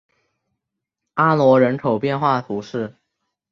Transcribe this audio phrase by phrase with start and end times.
[1.13, 2.95] 阿罗人口变化图示